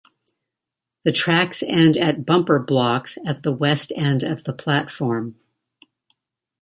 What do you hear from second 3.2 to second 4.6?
at the west end of the